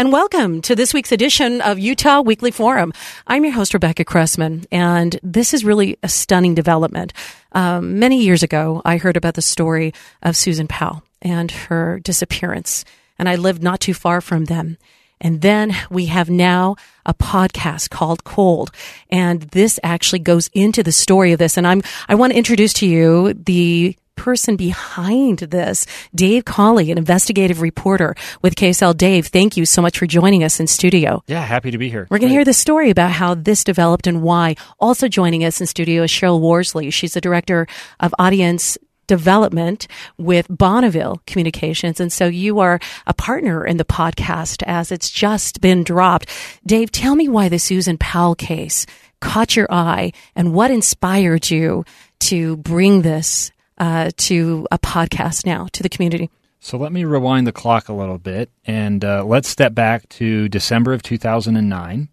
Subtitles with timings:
[0.00, 2.90] And welcome to this week's edition of Utah Weekly Forum.
[3.26, 7.12] I'm your host, Rebecca Cressman, and this is really a stunning development.
[7.52, 12.86] Um, many years ago, I heard about the story of Susan Powell and her disappearance,
[13.18, 14.78] and I lived not too far from them.
[15.20, 18.70] And then we have now a podcast called Cold.
[19.10, 21.58] And this actually goes into the story of this.
[21.58, 26.98] And I'm, I want to introduce to you the person behind this, Dave Cawley, an
[26.98, 28.94] investigative reporter with KSL.
[28.94, 31.24] Dave, thank you so much for joining us in studio.
[31.26, 32.06] Yeah, happy to be here.
[32.10, 34.56] We're going to hear the story about how this developed and why.
[34.78, 36.90] Also joining us in studio is Cheryl Worsley.
[36.90, 37.66] She's the director
[37.98, 38.76] of audience
[39.06, 41.98] development with Bonneville Communications.
[41.98, 46.28] And so you are a partner in the podcast as it's just been dropped.
[46.66, 48.84] Dave, tell me why the Susan Powell case
[49.22, 51.86] caught your eye and what inspired you
[52.20, 53.50] to bring this
[53.80, 56.30] uh, to a podcast now to the community?
[56.60, 60.48] So let me rewind the clock a little bit and uh, let's step back to
[60.48, 62.08] December of 2009.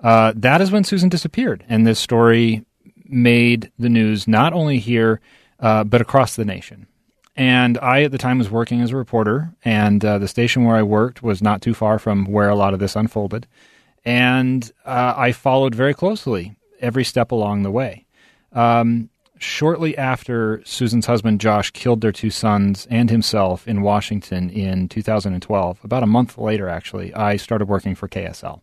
[0.00, 2.64] Uh, that is when Susan disappeared, and this story
[3.04, 5.20] made the news not only here
[5.60, 6.88] uh, but across the nation.
[7.36, 10.76] And I, at the time, was working as a reporter, and uh, the station where
[10.76, 13.46] I worked was not too far from where a lot of this unfolded.
[14.04, 18.04] And uh, I followed very closely every step along the way.
[18.52, 19.08] Um,
[19.42, 25.80] shortly after Susan's husband Josh killed their two sons and himself in Washington in 2012,
[25.82, 28.60] about a month later, actually, I started working for KSL.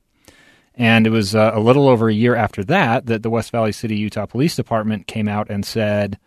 [0.75, 3.73] And it was uh, a little over a year after that that the West Valley
[3.73, 6.17] City, Utah Police Department came out and said,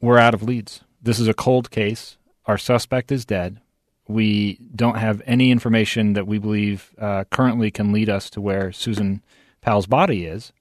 [0.00, 0.82] We're out of leads.
[1.00, 2.18] This is a cold case.
[2.44, 3.60] Our suspect is dead.
[4.06, 8.72] We don't have any information that we believe uh, currently can lead us to where
[8.72, 9.22] Susan
[9.60, 10.52] Powell's body is.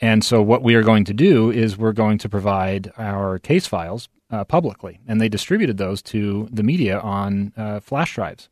[0.00, 3.66] And so, what we are going to do is we're going to provide our case
[3.66, 5.00] files uh, publicly.
[5.06, 8.48] And they distributed those to the media on uh, flash drives.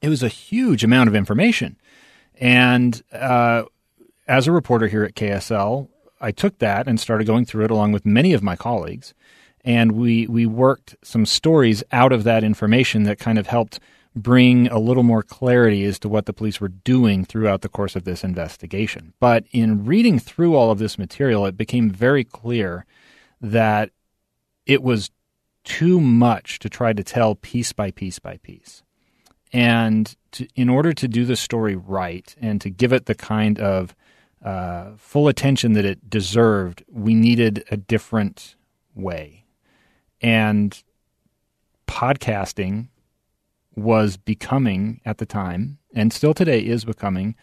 [0.00, 1.76] It was a huge amount of information.
[2.36, 3.64] And uh,
[4.26, 5.88] as a reporter here at KSL,
[6.20, 9.12] I took that and started going through it along with many of my colleagues.
[9.62, 13.78] And we, we worked some stories out of that information that kind of helped
[14.16, 17.94] bring a little more clarity as to what the police were doing throughout the course
[17.94, 19.14] of this investigation.
[19.20, 22.86] But in reading through all of this material, it became very clear
[23.40, 23.90] that
[24.66, 25.10] it was
[25.64, 28.82] too much to try to tell piece by piece by piece.
[29.52, 33.58] And to, in order to do the story right and to give it the kind
[33.58, 33.94] of
[34.44, 38.56] uh, full attention that it deserved, we needed a different
[38.94, 39.44] way.
[40.20, 40.82] And
[41.86, 42.88] podcasting
[43.80, 47.34] was becoming at the time, and still today is becoming,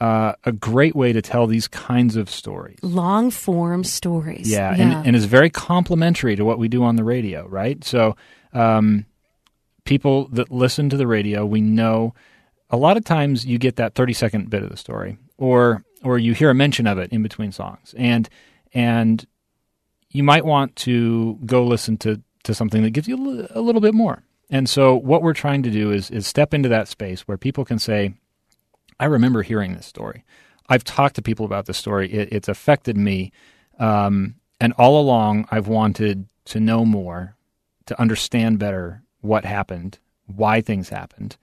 [0.00, 2.78] uh, a great way to tell these kinds of stories.
[2.82, 4.50] Long form stories.
[4.50, 4.82] Yeah, yeah.
[4.82, 7.82] And, and is very complementary to what we do on the radio, right?
[7.82, 8.16] So,
[8.52, 9.06] um,
[9.84, 12.14] people that listen to the radio, we know
[12.68, 16.18] a lot of times you get that 30 second bit of the story, or or
[16.18, 18.28] you hear a mention of it in between songs, and
[18.74, 19.26] and
[20.10, 23.94] you might want to go listen to to something that gives you a little bit
[23.94, 24.22] more.
[24.50, 27.64] And so what we're trying to do is is step into that space where people
[27.64, 28.14] can say,
[29.00, 30.24] I remember hearing this story.
[30.68, 32.12] I've talked to people about this story.
[32.12, 33.32] It, it's affected me.
[33.78, 37.36] Um, and all along, I've wanted to know more,
[37.86, 41.36] to understand better what happened, why things happened.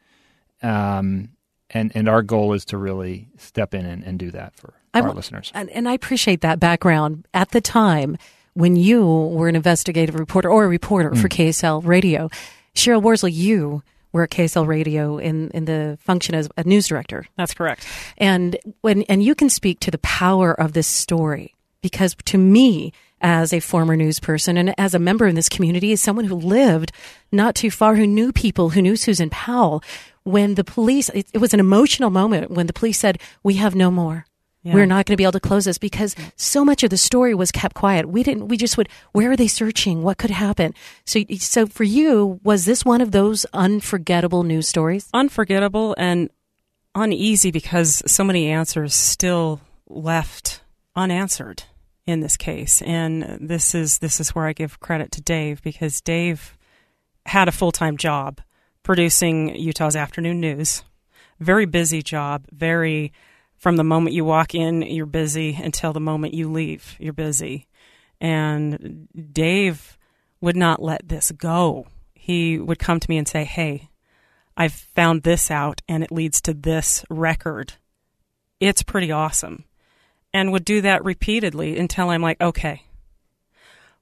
[0.62, 1.30] Um,
[1.70, 5.06] and, and our goal is to really step in and, and do that for I'm,
[5.06, 5.52] our listeners.
[5.54, 7.28] And, and I appreciate that background.
[7.34, 8.18] At the time,
[8.54, 11.22] when you were an investigative reporter or a reporter mm.
[11.22, 12.30] for KSL Radio,
[12.76, 17.26] Cheryl Worsley, you were at KSL Radio in, in the function as a news director.
[17.38, 17.86] That's correct.
[18.18, 22.94] And when and you can speak to the power of this story because to me,
[23.22, 26.36] as a former news person and as a member in this community, as someone who
[26.36, 26.92] lived
[27.32, 29.82] not too far, who knew people, who knew Susan Powell,
[30.24, 33.76] when the police, it, it was an emotional moment when the police said, "We have
[33.76, 34.26] no more."
[34.64, 34.76] Yeah.
[34.76, 37.36] we're not going to be able to close this because so much of the story
[37.36, 38.08] was kept quiet.
[38.08, 38.48] We didn't.
[38.48, 38.88] We just would.
[39.12, 40.04] Where are they searching?
[40.04, 40.74] What could happen?
[41.06, 45.10] So, so for you, was this one of those unforgettable news stories?
[45.14, 46.30] unforgettable and
[46.96, 50.62] uneasy because so many answers still left
[50.96, 51.64] unanswered
[52.06, 56.02] in this case and this is this is where I give credit to Dave because
[56.02, 56.58] Dave
[57.26, 58.42] had a full-time job
[58.84, 60.84] producing Utah's afternoon news
[61.40, 63.12] very busy job very
[63.64, 67.68] from the moment you walk in you're busy until the moment you leave you're busy
[68.20, 69.98] and Dave
[70.42, 73.90] would not let this go he would come to me and say hey
[74.56, 77.74] I've found this out and it leads to this record.
[78.60, 79.66] It's pretty awesome.
[80.34, 82.84] And would do that repeatedly until I'm like, okay,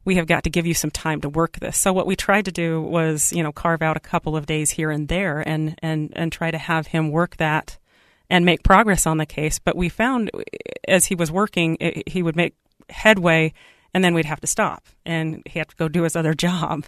[0.03, 1.77] we have got to give you some time to work this.
[1.77, 4.71] So what we tried to do was, you know, carve out a couple of days
[4.71, 7.77] here and there and, and, and try to have him work that
[8.31, 9.59] and make progress on the case.
[9.59, 10.31] But we found
[10.87, 12.55] as he was working, it, he would make
[12.89, 13.53] headway
[13.93, 16.85] and then we'd have to stop and he had to go do his other job.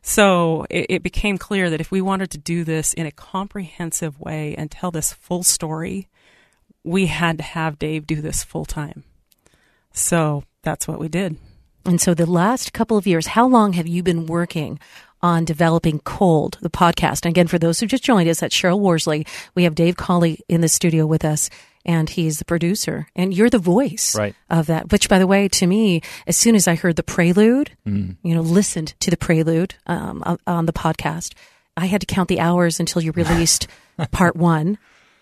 [0.00, 4.18] So it, it became clear that if we wanted to do this in a comprehensive
[4.18, 6.08] way and tell this full story,
[6.82, 9.04] we had to have Dave do this full time.
[9.92, 11.36] So that's what we did.
[11.84, 14.80] And so the last couple of years, how long have you been working
[15.22, 17.24] on developing Cold, the podcast?
[17.24, 19.26] And again, for those who just joined us, that's Cheryl Worsley.
[19.54, 21.50] We have Dave Cawley in the studio with us,
[21.84, 24.34] and he's the producer, and you're the voice Right.
[24.50, 24.90] of that.
[24.90, 28.40] Which, by the way, to me, as soon as I heard the prelude, you know,
[28.40, 31.32] listened to the prelude um, on- on the podcast,
[31.76, 33.68] I had to count the hours until you released
[34.10, 34.78] part one.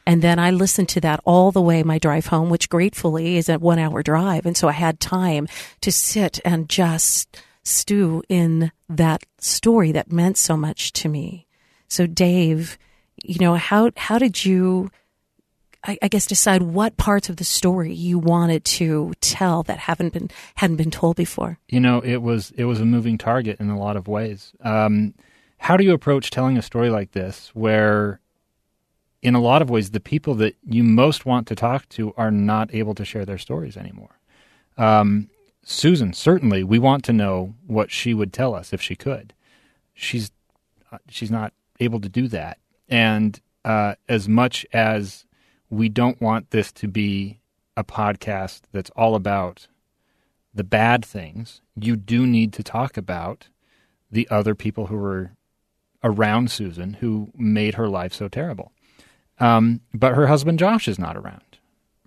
[0.06, 3.49] And then I listened to that all the way my drive home, which gratefully is
[3.49, 4.44] a one hour drive.
[4.44, 5.49] And so I had time
[5.81, 11.46] to sit and just stew in that story that meant so much to me.
[11.88, 12.78] So Dave,
[13.22, 14.90] you know, how, how did you,
[15.82, 20.12] I, I guess, decide what parts of the story you wanted to tell that haven't
[20.12, 21.58] been, hadn't been told before?
[21.75, 25.12] you know it was it was a moving target in a lot of ways um,
[25.58, 28.20] how do you approach telling a story like this where
[29.22, 32.31] in a lot of ways the people that you most want to talk to are
[32.31, 34.20] not able to share their stories anymore
[34.78, 35.28] um,
[35.64, 39.32] susan certainly we want to know what she would tell us if she could
[39.93, 40.31] she's
[40.93, 42.58] uh, she's not able to do that
[42.88, 45.25] and uh, as much as
[45.70, 47.40] we don't want this to be
[47.76, 49.66] a podcast that's all about
[50.55, 53.49] the bad things, you do need to talk about
[54.10, 55.32] the other people who were
[56.05, 58.70] around Susan who made her life so terrible.
[59.40, 61.58] Um, but her husband Josh is not around.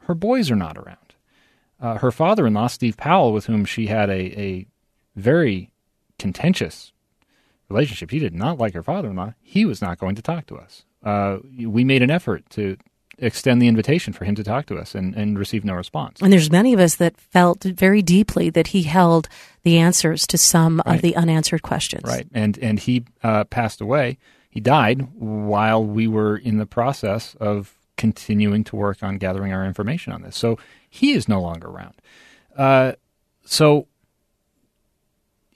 [0.04, 1.07] Her boys are not around.
[1.80, 4.66] Uh, her father in law, Steve Powell, with whom she had a, a
[5.16, 5.70] very
[6.18, 6.92] contentious
[7.70, 9.34] relationship, he did not like her father in law.
[9.42, 10.84] He was not going to talk to us.
[11.04, 12.78] Uh, we made an effort to
[13.20, 16.22] extend the invitation for him to talk to us and, and receive no response.
[16.22, 19.28] And there's many of us that felt very deeply that he held
[19.64, 20.96] the answers to some Right.
[20.96, 22.04] of the unanswered questions.
[22.06, 24.18] Right, and and he uh, passed away.
[24.50, 29.66] He died while we were in the process of continuing to work on gathering our
[29.66, 30.38] information on this.
[30.38, 30.58] So
[30.90, 31.96] he is no longer around.
[32.56, 32.94] Uh,
[33.44, 33.88] so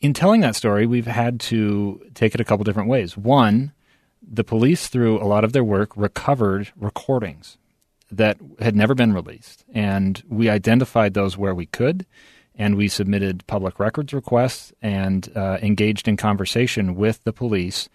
[0.01, 3.15] in telling that story, we've had to take it a couple different ways.
[3.15, 3.71] One,
[4.21, 7.57] the police, through a lot of their work, recovered recordings
[8.11, 9.63] that had never been released.
[9.73, 12.05] And we identified those where we could,
[12.55, 17.87] and we submitted public records requests and uh, engaged in conversation with the police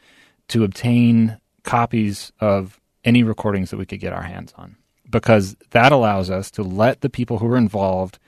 [0.49, 4.77] to obtain copies of any recordings that we could get our hands on.
[5.09, 8.19] Because that allows us to let the people who are involved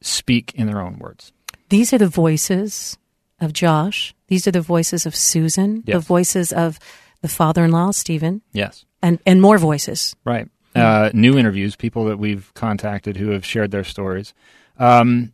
[0.00, 1.32] speak in their own words.
[1.68, 2.98] These are the voices
[3.40, 4.14] of Josh.
[4.28, 6.78] These are the voices of Susan, the voices of
[7.20, 8.84] the father in law, Stephen, Yes.
[9.02, 10.16] and, and more voices.
[10.24, 10.48] Right.
[10.74, 14.34] Uh, new interviews, people that we've contacted who have shared their stories.
[14.78, 15.32] Um,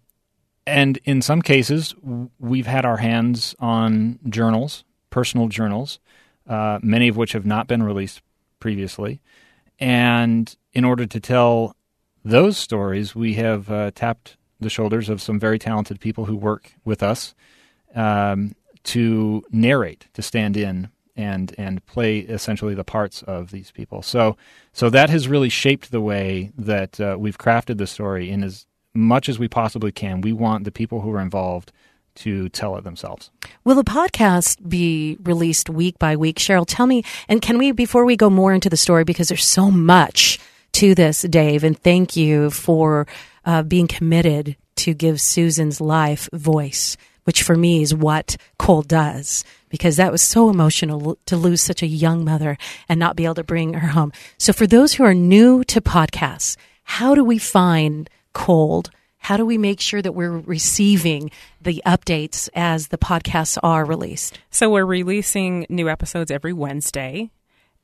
[0.66, 1.94] and in some cases,
[2.38, 5.98] we've had our hands on journals, personal journals,
[6.46, 8.20] uh, many of which have not been released
[8.60, 9.20] previously.
[9.78, 11.74] And in order to tell
[12.24, 16.72] those stories, we have uh, tapped the shoulders of some very talented people who work
[16.84, 17.34] with us
[17.94, 24.02] um, to narrate, to stand in and and play essentially the parts of these people.
[24.02, 24.36] So
[24.72, 28.66] so that has really shaped the way that uh, we've crafted the story in as
[28.94, 30.20] much as we possibly can.
[30.20, 31.72] We want the people who are involved
[32.20, 33.30] to tell it themselves.
[33.64, 36.38] Will the podcast be released week by week?
[36.38, 39.44] Cheryl, tell me, and can we, before we go more into the story, because there's
[39.44, 40.38] so much
[40.72, 43.06] to this, Dave, and thank you for
[43.44, 49.44] uh, being committed to give Susan's life voice, which for me is what Cold does,
[49.68, 52.56] because that was so emotional to lose such a young mother
[52.88, 54.12] and not be able to bring her home.
[54.38, 56.56] So for those who are new to podcasts,
[56.98, 58.90] How do we find cold?
[59.20, 64.38] How do we make sure that we're receiving the updates as the podcasts are released?
[64.50, 67.30] So we're releasing new episodes every Wednesday.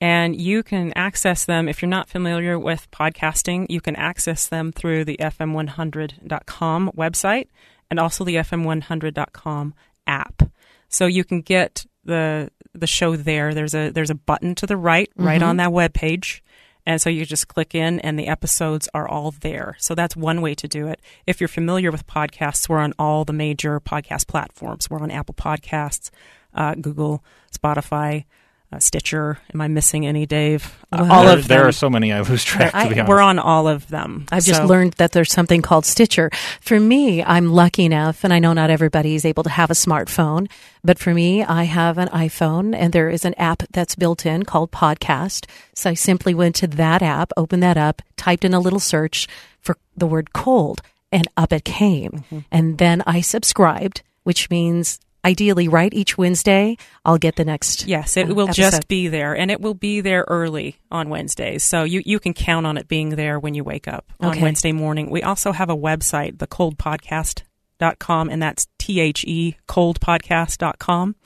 [0.01, 3.67] And you can access them if you're not familiar with podcasting.
[3.71, 7.49] You can access them through the fm100.com website
[7.91, 9.75] and also the fm100.com
[10.07, 10.43] app.
[10.89, 13.55] So you can get the the show there.
[13.55, 15.49] There's a there's a button to the right, right Mm-hmm.
[15.49, 16.43] on that web page.
[16.87, 19.77] And so you just click in and the episodes are all there.
[19.79, 21.01] So that's one way to do it.
[21.27, 24.89] If you're familiar with podcasts, we're on all the major podcast platforms.
[24.89, 26.11] We're on Apple Podcasts,
[26.55, 28.25] uh, Google, Spotify,
[28.73, 29.39] uh, Stitcher.
[29.55, 30.85] Am I missing any, Dave?
[30.93, 32.75] Uh, all there, of there are so many I lose track.
[32.75, 34.27] I- to be honest, We're on all of them.
[34.33, 36.31] I've just learned that there's something called Stitcher.
[36.61, 39.75] For me, I'm lucky enough, and I know not everybody is able to have a
[39.75, 40.51] smartphone,
[40.83, 44.45] but for me, I have an iPhone, and there is an app that's built in
[44.45, 45.47] called Podcast.
[45.75, 49.29] So I simply went to that app, opened that up, typed in a little search
[49.61, 50.83] for the word cold,
[51.13, 52.11] and up it came.
[52.13, 52.39] Mm-hmm.
[52.51, 57.87] And then I subscribed, which means ideally, right, each Wednesday, I'll get the next.
[57.87, 58.63] Yes, it uh, will episode.
[58.63, 61.65] just be there, and it will be there early on Wednesdays.
[61.65, 64.43] So you, you can count on it being there when you wake up on Okay.
[64.43, 65.11] Wednesday morning.
[65.11, 71.17] We also have a website, thecoldpodcast.com, and that's T H E coldpodcast.com.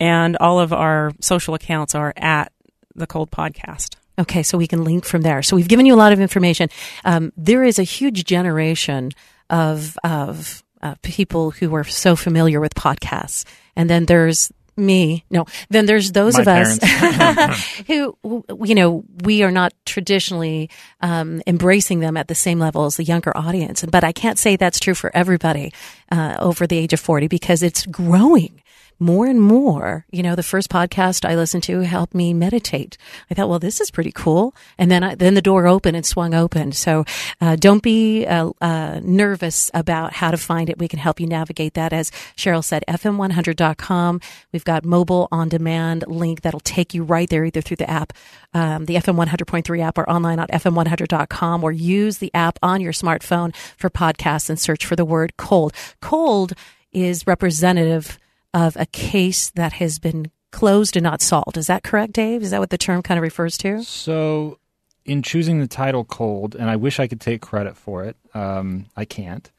[0.00, 2.52] And all of our social accounts are at
[2.94, 3.96] the Cold Podcast.
[4.18, 5.42] Okay, so we can link from there.
[5.42, 6.70] So we've given you a lot of information.
[7.04, 9.12] Um, there is a huge generation
[9.50, 15.24] of of uh, people who are so familiar with podcasts, and then there's me.
[15.30, 18.16] No, then there's those My of us who,
[18.62, 23.04] you know, we are not traditionally um, embracing them at the same level as the
[23.04, 23.84] younger audience.
[23.84, 25.72] But I can't say that's true for everybody
[26.12, 28.62] uh, over the age of forty because it's growing
[28.98, 32.96] more and more, you know, the first podcast I listened to helped me meditate.
[33.30, 34.54] I thought, well, this is pretty cool.
[34.78, 36.72] And then, I, then the door opened and swung open.
[36.72, 37.04] So,
[37.40, 40.78] uh, don't be, uh, uh, nervous about how to find it.
[40.78, 41.92] We can help you navigate that.
[41.92, 44.20] As Cheryl said, fm100.com.
[44.52, 48.12] We've got mobile on demand link that'll take you right there, either through the app,
[48.54, 52.92] um, the FM 100.3 app or online at fm100.com or use the app on your
[52.92, 55.72] smartphone for podcasts and search for the word cold.
[56.00, 56.54] Cold
[56.92, 58.18] is representative
[58.56, 61.58] of a case that has been closed and not solved.
[61.58, 62.42] Is that correct, Dave?
[62.42, 63.82] Is that what the term kind of refers to?
[63.82, 64.58] So,
[65.04, 68.86] in choosing the title "Cold," and I wish I could take credit for it, um,
[68.96, 69.52] I can't.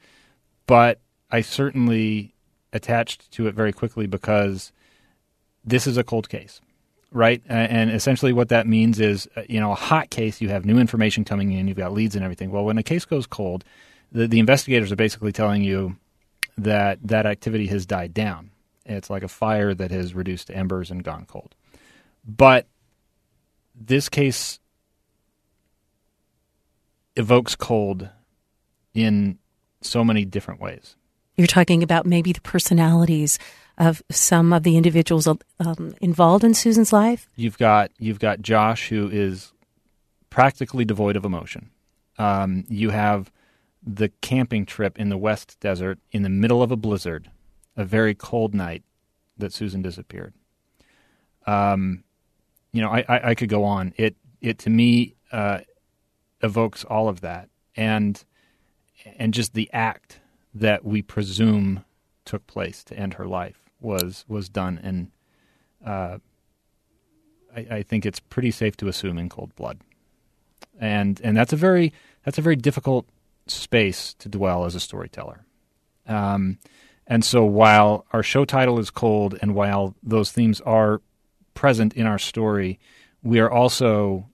[0.66, 1.00] But
[1.30, 2.34] I certainly
[2.74, 4.72] attached to it very quickly because
[5.64, 6.60] this is a cold case,
[7.12, 7.44] right?
[7.48, 10.42] And essentially, what that means is, uh, you know, a hot case.
[10.42, 11.68] You have new information coming in.
[11.68, 12.50] You've got leads and everything.
[12.50, 13.64] Well, when a case goes cold,
[14.12, 15.98] the, the investigators are basically telling you
[16.58, 18.50] that that activity has died down.
[18.88, 21.56] It's like a fire that has reduced to embers and gone cold.
[22.26, 22.68] But
[23.76, 24.60] this case
[27.16, 28.10] evokes cold
[28.94, 29.38] in
[29.82, 30.96] so many different ways.
[31.36, 33.38] You're talking about maybe the personalities
[33.78, 37.30] of some of the individuals um, involved in Susan's life.
[37.36, 39.54] You've got you've got Josh who is
[40.30, 41.70] practically devoid of emotion.
[42.18, 43.32] Um, you have
[43.86, 47.30] the camping trip in the West Desert in the middle of a blizzard,
[47.78, 48.84] a very cold night
[49.38, 50.34] that Susan disappeared.
[51.46, 52.04] Um,
[52.74, 53.94] you know, I, I, I could go on.
[53.96, 55.60] It it to me uh,
[56.42, 58.24] evokes all of that, and
[59.18, 60.20] and just the act
[60.54, 61.86] that we presume
[62.26, 65.12] took place to end her life was was done, and
[65.86, 66.18] uh,
[67.56, 69.80] I, I think it's pretty safe to assume in cold blood,
[70.80, 71.94] and and that's a very
[72.26, 73.08] that's a very difficult
[73.46, 75.46] space to dwell as a storyteller.
[76.06, 76.58] Um,
[77.08, 81.02] and so while our show title is cold, and while those themes are
[81.54, 82.80] present in our story,
[83.24, 84.28] we are also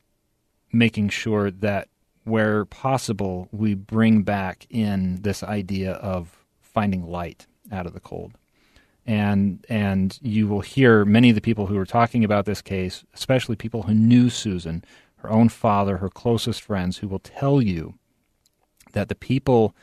[0.72, 1.88] making sure that
[2.24, 8.34] where possible, we bring back in this idea of finding light out of the cold.
[9.06, 13.04] And and you will hear many of the people who are talking about this case,
[13.14, 14.84] especially people who knew Susan,
[15.18, 17.96] her own father, her closest friends, who will tell you
[18.94, 19.76] that the people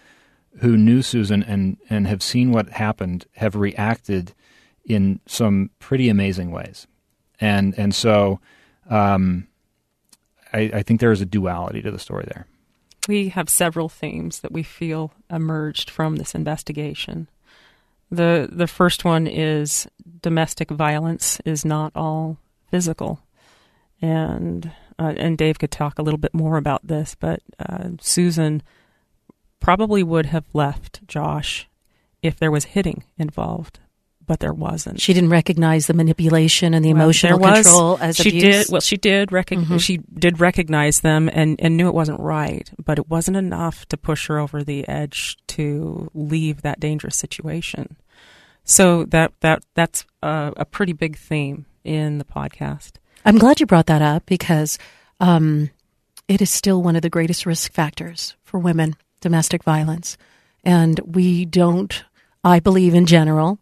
[0.58, 4.34] who knew Susan and, and have seen what happened have reacted
[4.84, 6.86] in some pretty amazing ways.
[7.40, 8.40] And and so
[8.88, 9.46] um,
[10.52, 12.46] I, I think there is a duality to the story there.
[13.08, 17.28] We have several themes that we feel emerged from this investigation.
[18.10, 19.86] The the first one is
[20.20, 22.38] domestic violence is not all
[22.70, 23.20] physical,
[24.02, 28.62] and uh, and Dave could talk a little bit more about this, but uh, Susan
[29.60, 31.68] probably would have left Josh
[32.22, 33.78] if there was hitting involved,
[34.26, 35.00] but there wasn't.
[35.00, 38.42] She didn't recognize the manipulation and the Well, emotional was- control as she abuse.
[38.66, 39.80] did well she did recog- Mhm.
[39.80, 43.96] she did recognize them and, and knew it wasn't right but it wasn't enough to
[43.96, 47.96] push her over the edge to leave that dangerous situation
[48.64, 52.92] so that that that's a, a pretty big theme in the podcast
[53.24, 54.78] I'm glad you brought that up because
[55.18, 55.70] um,
[56.28, 60.16] it is still one of the greatest risk factors for women, domestic violence.
[60.64, 62.04] And we don't,
[62.44, 63.58] I believe in general,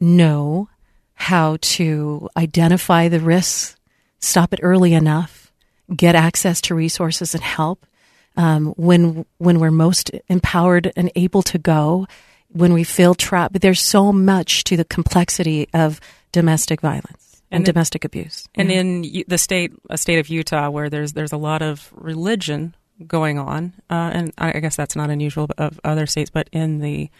[0.00, 0.68] know
[1.14, 3.76] how to identify the risks,
[4.20, 5.52] stop it early enough,
[5.94, 7.84] get access to resources and help.
[8.36, 12.06] Um, when when we're most empowered and able to go,
[12.50, 16.00] when we feel trapped, but there's so much to the complexity of
[16.30, 18.46] domestic violence and, And domestic abuse.
[18.54, 18.72] And Mhm.
[18.74, 22.74] in the state, a state of Utah, where there's there's a lot of religion
[23.06, 26.80] going on, uh, and I I guess that's not unusual of other states, but in
[26.80, 27.10] the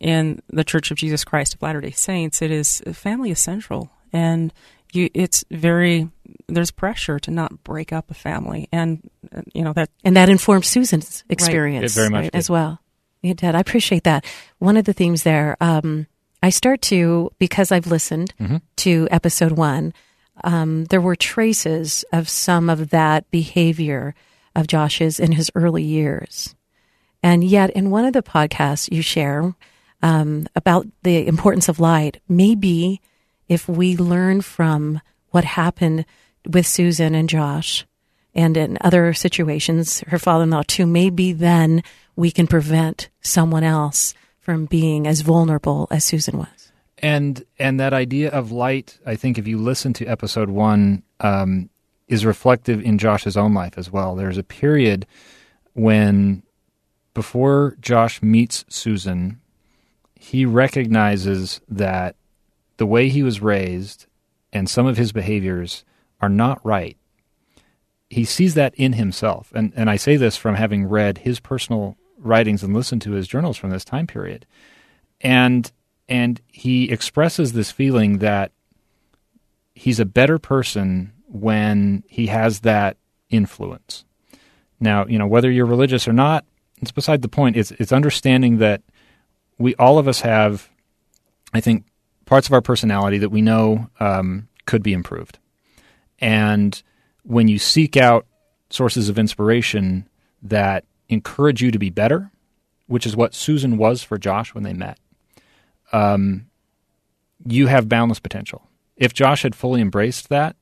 [0.00, 3.90] in the Church of Jesus Christ of Latter Day Saints, it is family is central,
[4.12, 4.52] and
[4.92, 6.08] you it's very
[6.48, 10.28] there's pressure to not break up a family, and uh, you know that and that
[10.28, 12.52] informed Susan's experience It very much as did.
[12.52, 12.80] well.
[13.22, 13.54] It did.
[13.54, 14.24] I appreciate that.
[14.58, 16.08] One of the themes there, um,
[16.42, 18.60] I start to because I've listened Mhm.
[18.78, 19.94] to episode one.
[20.42, 24.14] Um, there were traces of some of that behavior
[24.54, 26.54] of Josh's in his early years,
[27.22, 29.54] and yet in one of the podcasts you share
[30.02, 33.00] um, about the importance of light, maybe
[33.48, 36.04] if we learn from what happened
[36.50, 37.86] with Susan and Josh
[38.34, 41.82] and in other situations, her father in law too, maybe then
[42.16, 46.72] we can prevent someone else from being as vulnerable as Susan was.
[46.98, 51.68] and and that idea of light i think if you listen to episode one um,
[52.12, 54.14] is reflective in josh's own life as well.
[54.14, 55.06] There's a period
[55.72, 56.42] when
[57.14, 59.40] before josh meets susan
[60.14, 62.16] he recognizes that
[62.76, 64.06] the way he was raised
[64.52, 65.84] and some of his behaviors
[66.20, 66.96] are not right.
[68.10, 69.50] He sees that in himself.
[69.54, 73.26] And and i say this from having read his personal writings and listened to his
[73.26, 74.44] journals from this time period.
[75.22, 75.72] And
[76.10, 78.52] and he expresses this feeling that
[79.74, 82.96] he's a better person when he has that
[83.30, 84.04] influence.
[84.78, 86.44] Now, you know, whether you're religious or not,
[86.80, 87.56] it's beside the point.
[87.56, 88.82] It's it's understanding that
[89.58, 90.68] we all of us have,
[91.54, 91.84] I think,
[92.26, 95.38] parts of our personality that we know um, could be improved,
[96.18, 96.82] and
[97.22, 98.26] when you seek out
[98.70, 100.08] sources of inspiration
[100.42, 102.30] that encourage you to be better,
[102.86, 104.98] which is what Susan was for Josh when they met
[105.92, 106.46] um,
[107.46, 108.62] you have boundless potential.
[108.96, 110.56] If Josh had fully embraced that,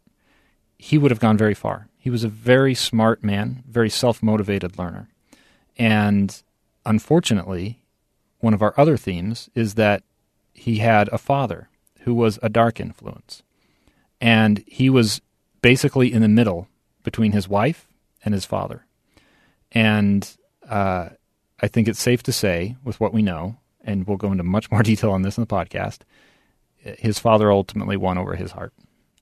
[0.80, 1.88] he would have gone very far.
[1.98, 5.10] He was a very smart man, very self motivated learner.
[5.76, 6.42] And
[6.86, 7.82] unfortunately,
[8.38, 10.02] one of our other themes is that
[10.54, 11.68] he had a father
[12.00, 13.42] who was a dark influence.
[14.22, 15.20] And he was
[15.60, 16.66] basically in the middle
[17.04, 17.86] between his wife
[18.24, 18.86] and his father.
[19.72, 20.26] And
[20.66, 21.10] uh,
[21.60, 24.70] I think it's safe to say, with what we know, and we'll go into much
[24.70, 25.98] more detail on this in the podcast,
[26.78, 28.72] his father ultimately won over his heart.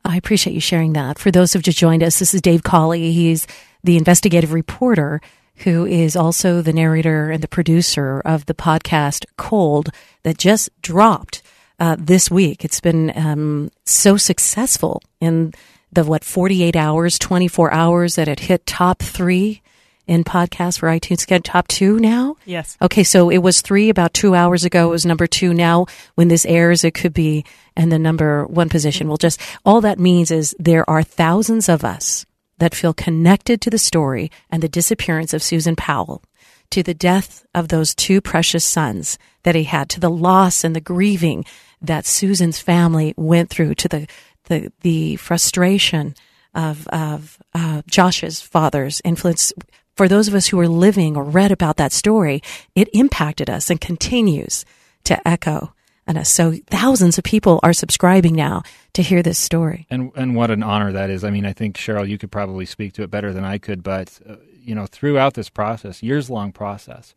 [0.08, 1.18] I appreciate you sharing that.
[1.18, 3.12] For those who've just joined us, this is Dave Cawley.
[3.12, 3.46] He's
[3.84, 5.20] the investigative reporter
[5.56, 9.90] who is also the narrator and the producer of the podcast Cold
[10.22, 11.42] that just dropped
[11.78, 12.64] uh, this week.
[12.64, 15.52] It's been um, so successful in
[15.92, 19.60] the what 48 hours, 24 hours that it hit top three
[20.08, 21.26] in podcasts for iTunes.
[21.26, 22.36] Get top two now.
[22.44, 24.88] yes Okay, so it was three about two hours ago.
[24.88, 25.54] It was number two.
[25.54, 27.44] Now, when this airs, it could be
[27.76, 29.06] in the number one position.
[29.06, 32.26] Well, just all that means is there are thousands of us
[32.58, 36.22] that feel connected to the story and the disappearance of Susan Powell,
[36.70, 40.74] to the death of those two precious sons that he had, to the loss and
[40.74, 41.44] the grieving
[41.80, 44.06] that Susan's family went through, to the
[44.44, 46.14] the, the frustration
[46.54, 49.52] of of uh, Josh's father's influence.
[49.98, 52.40] For those of us who were living or read about that story,
[52.76, 54.64] it impacted us and continues
[55.02, 55.74] to echo
[56.06, 56.28] on us.
[56.28, 59.88] So thousands of people are subscribing now to hear this story.
[59.90, 61.24] And and what an honor that is.
[61.24, 63.82] I mean, I think Cheryl, you could probably speak to it better than I could.
[63.82, 67.16] But uh, you know, throughout this process, years long process,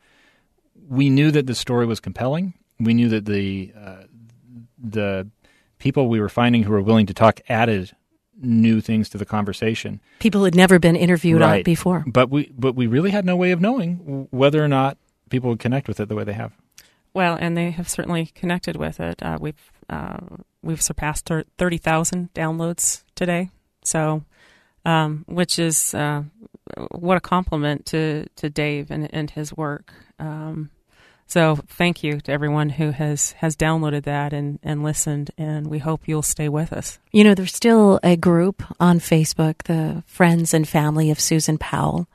[0.90, 2.56] we knew that the story was compelling.
[2.80, 4.04] We knew that the uh,
[4.80, 5.30] the
[5.78, 7.96] people we were finding who were willing to talk added
[8.44, 10.00] new things to the conversation.
[10.20, 12.04] People had never been interviewed on it before.
[12.08, 14.98] But we but we really had no way of knowing whether or not
[15.30, 16.54] people would connect with it the way they have.
[17.14, 19.22] Well, and they have certainly connected with it.
[19.22, 20.20] Uh, we've uh,
[20.62, 23.50] we've surpassed thirty thousand downloads today,
[23.84, 24.24] so
[24.86, 26.24] um, which is uh,
[26.92, 29.94] what a compliment to to Dave and and his work.
[30.20, 30.70] Um,
[31.32, 35.80] So thank you to everyone who has, has downloaded that and, and listened, and we
[35.80, 37.00] hope you'll stay with us.
[37.14, 42.10] You know, there's still a group on Facebook, the friends and family of Susan Powell,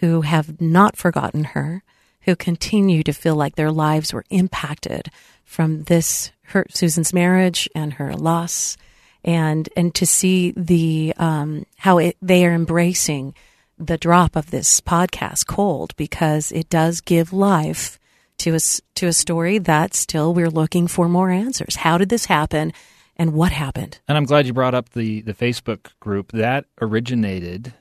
[0.00, 1.82] who have not forgotten her,
[2.22, 5.10] who continue to feel like their lives were impacted
[5.44, 8.78] from this, her, Susan's marriage and her loss,
[9.22, 13.34] and, and to see the, um, how it, they are embracing
[13.78, 17.98] the drop of this podcast cold because it does give life
[18.38, 18.60] to a,
[18.96, 21.76] to a story that still we're looking for more answers.
[21.76, 22.72] How did this happen?
[23.16, 23.98] And what happened?
[24.06, 26.32] And I'm glad you brought up the, the Facebook group.
[26.32, 27.72] That originated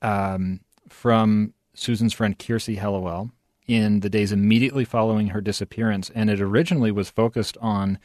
[0.00, 3.30] um, from Susan's friend Kiirsi Hellewell
[3.66, 6.10] in the days immediately following her disappearance.
[6.14, 7.98] And it originally was focused on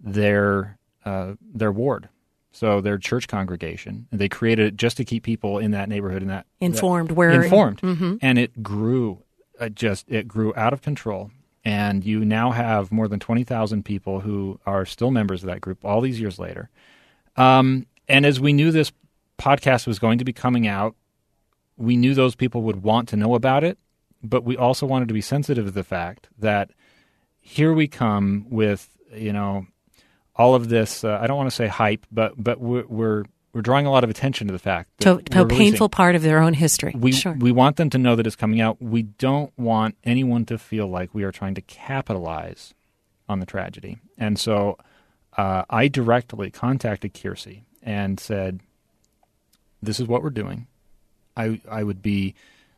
[0.00, 2.08] their, uh, their ward,
[2.52, 4.08] so their church congregation.
[4.10, 7.10] They created it just to keep people in that neighborhood and that informed.
[7.10, 8.16] That, where informed, mm-hmm.
[8.22, 9.22] and it grew.
[9.60, 11.30] It uh, just it grew out of control
[11.64, 15.84] and you now have more than 20,000 people who are still members of that group
[15.84, 16.70] all these years later.
[17.36, 18.92] Um, and as we knew this
[19.38, 20.94] podcast was going to be coming out,
[21.76, 23.78] we knew those people would want to know about it,
[24.22, 26.70] but we also wanted to be sensitive to the fact that
[27.40, 29.66] here we come with, you know,
[30.36, 31.04] all of this.
[31.04, 34.04] Uh, I don't want to say hype, but but we're, we're we're drawing a lot
[34.04, 36.94] of attention to the fact that to, a painful part of their own history.
[36.96, 37.32] We sure.
[37.32, 38.80] we want them to know that it's coming out.
[38.80, 42.74] We don't want anyone to feel like we are trying to capitalize
[43.28, 43.98] on the tragedy.
[44.18, 44.78] And so,
[45.36, 48.60] uh, I directly contacted Kiirsi and said,
[49.82, 50.66] "This is what we're doing.
[51.36, 52.34] I I would be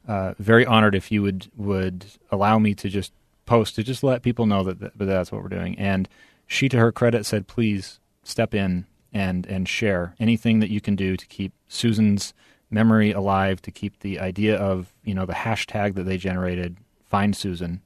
[0.09, 3.13] uh, very honored if you would would allow me to just
[3.45, 6.09] post to just let people know that, that that's what we're doing." And
[6.47, 10.97] she, to her credit, said, "Please step in." And and share anything that you can
[10.97, 12.35] do to keep Susan's
[12.71, 17.37] memory alive, to keep the idea of you know the hashtag that they generated, find
[17.37, 17.83] Susan.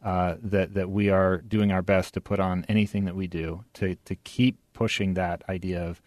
[0.00, 3.64] Uh, that that we are doing our best to put on anything that we do
[3.74, 6.00] to to keep pushing that idea of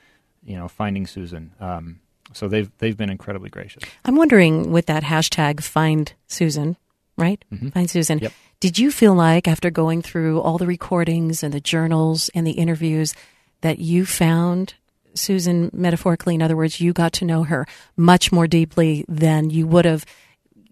[0.45, 1.51] you know finding Susan.
[1.59, 1.99] Um,
[2.33, 3.83] so they've they've been incredibly gracious.
[4.05, 6.77] I'm wondering with that hashtag find Susan,
[7.17, 7.43] right?
[7.51, 7.69] Mm-hmm.
[7.69, 8.19] Find Susan.
[8.19, 8.31] Yep.
[8.61, 12.51] Did you feel like after going through all the recordings and the journals and the
[12.51, 13.13] interviews
[13.61, 14.75] that you found
[15.13, 16.35] Susan metaphorically?
[16.35, 20.05] In other words, you got to know her much more deeply than you would have.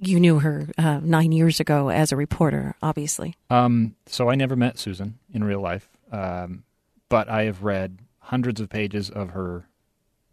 [0.02, 3.36] You knew her uh, nine years ago as a reporter, obviously.
[3.50, 6.64] Um, so I never met Susan in real life, um,
[7.10, 9.68] but I have read hundreds of pages of her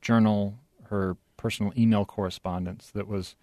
[0.01, 0.59] journal,
[0.91, 3.35] her personal email correspondence that was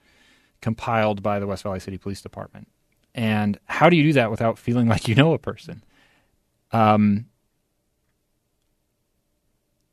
[0.62, 2.68] compiled by the West Valley City Police Department.
[3.14, 5.84] And how do you do that without feeling like you know a person?
[6.72, 7.26] Um,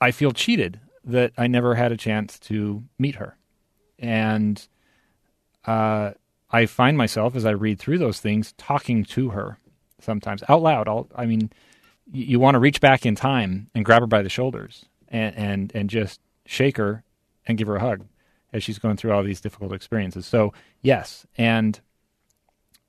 [0.01, 3.37] I feel cheated that I never had a chance to meet her.
[3.99, 4.67] And
[5.67, 6.13] uh,
[6.51, 9.59] I find myself, as I read through those things, talking to her
[10.01, 10.89] sometimes out loud.
[10.89, 11.51] I'll, I mean,
[12.11, 15.37] you, you want to reach back in time and grab her by the shoulders and,
[15.37, 17.05] and, and just shake her
[17.47, 18.07] and give her a hug
[18.53, 20.27] as she's going through all these difficult experiences.
[20.27, 21.27] So, yes.
[21.37, 21.79] And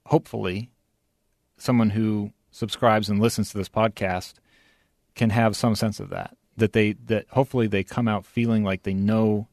[0.06, 0.72] hopefully,
[1.58, 4.36] someone who subscribes and listens to this podcast
[5.16, 8.84] can have some sense of that that they that hopefully they come out feeling like
[8.84, 9.48] they know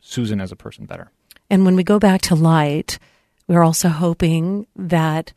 [0.00, 1.10] Susan as a person better.
[1.50, 2.98] And when we go back to light,
[3.46, 5.32] we're also hoping that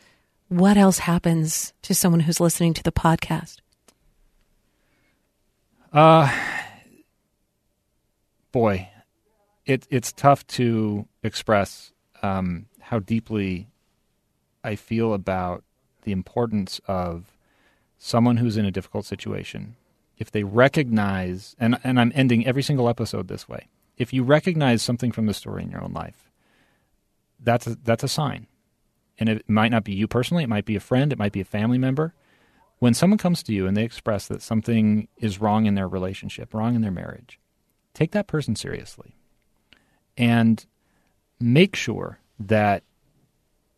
[0.47, 3.58] what else happens to someone who's listening to the podcast?
[5.91, 6.32] Uh
[8.56, 8.89] boy,
[9.65, 11.91] it it's tough to express
[12.23, 13.67] um, how deeply
[14.63, 15.65] I feel about
[16.04, 17.36] the importance of
[17.97, 19.75] someone who's in a difficult situation
[20.17, 24.82] if they recognize, and, and I'm ending every single episode this way, if you recognize
[24.82, 26.32] something from the story in your own life,
[27.39, 28.47] that's a, that's a sign.
[29.17, 31.41] And it might not be you personally, it might be a friend, it might be
[31.41, 32.13] a family member.
[32.80, 36.54] When someone comes to you and they express that something is wrong in their relationship,
[36.54, 37.39] wrong in their marriage,
[37.93, 39.15] take that person seriously.
[40.17, 40.65] And
[41.39, 42.84] make sure that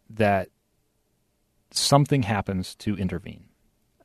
[0.09, 0.49] that
[1.71, 3.46] something happens to intervene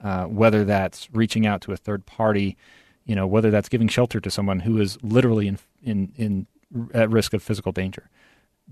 [0.02, 2.56] uh, whether that's reaching out to a third party,
[3.04, 6.46] you know, whether that's giving shelter to someone who is literally in in in
[6.94, 8.08] at risk of physical danger.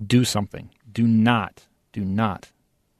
[0.04, 0.70] Do something.
[0.90, 2.50] Do not do not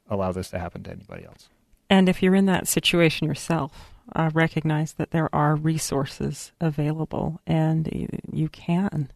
[0.09, 1.49] allow this to happen to anybody else.
[1.89, 7.87] And if you're in that situation yourself, uh, recognize that there are resources available, and
[7.91, 9.11] you, you can.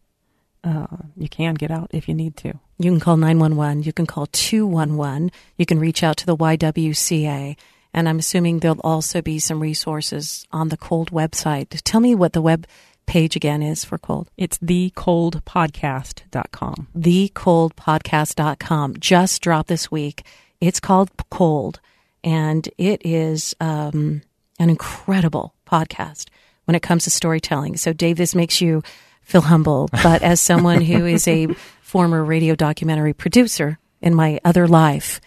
[0.64, 2.48] Uh, you can get out if you need to.
[2.78, 3.84] You can call 911.
[3.84, 5.30] You can call 211.
[5.56, 7.56] You can reach out to the YWCA.
[7.96, 11.80] And I'm assuming there'll also be some resources on the Cold website.
[11.82, 12.66] Tell me what the web
[13.06, 14.30] page again is for Cold.
[14.36, 16.88] It's thecoldpodcast.com.
[16.98, 18.96] Thecoldpodcast.com.
[18.98, 20.24] Just dropped this week.
[20.60, 21.80] It's called Cold.
[22.22, 24.22] and it is um,
[24.58, 26.28] an incredible podcast
[26.64, 27.76] when it comes to storytelling.
[27.76, 28.82] So, Dave, this makes you
[29.22, 31.46] feel humble, but as someone who is a
[31.82, 35.20] former radio documentary producer in my other life,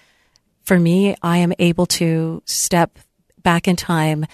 [0.69, 2.99] for me, I am able to step
[3.41, 4.27] back in time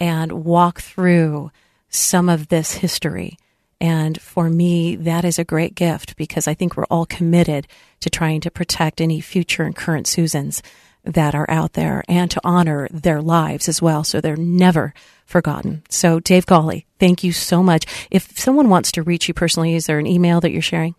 [0.00, 1.50] and walk through
[1.90, 3.36] some of this history.
[3.78, 7.68] And for me, that is a great gift because I think we're all committed
[8.00, 10.62] to trying to protect any future and current Susans
[11.04, 14.94] that are out there and to honor their lives as well so they're never
[15.26, 15.82] forgotten.
[15.90, 17.84] So, Dave Cawley, thank you so much.
[18.10, 20.94] If someone wants to reach you personally, is there an email that you're sharing?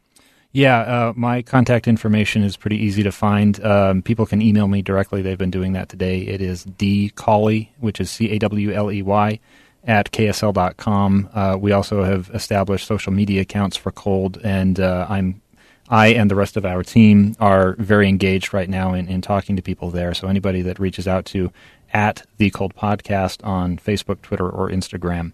[0.56, 3.63] Yeah, uh, my contact information is pretty easy to find.
[3.66, 5.24] Um, people can email me directly.
[5.24, 6.20] They've been doing that today.
[6.20, 9.39] It is dcawley, which is C A W L E Y,
[9.84, 11.30] at ksl.com.
[11.34, 15.42] Uh, we also have established social media accounts for Cold, and uh, I'm
[15.89, 19.56] I and the rest of our team are very engaged right now in, in talking
[19.56, 20.13] to people there.
[20.13, 21.52] So anybody that reaches out to
[21.92, 25.34] at the Cold Podcast on Facebook, Twitter, or Instagram,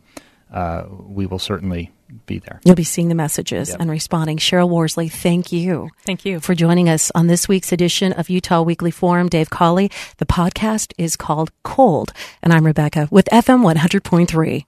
[0.51, 1.91] uh, we will certainly
[2.25, 2.59] be there.
[2.63, 3.79] You'll be seeing the messages Yep.
[3.81, 4.37] and responding.
[4.37, 5.89] Cheryl Worsley, thank you.
[6.05, 6.39] Thank you.
[6.39, 9.27] for joining us on this week's edition of Utah Weekly Forum.
[9.29, 9.91] Dave Cawley.
[10.17, 14.65] The podcast is called Cold, and I'm Rebecca with FM 100.3.